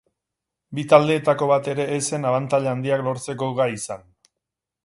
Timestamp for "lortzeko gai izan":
3.09-4.07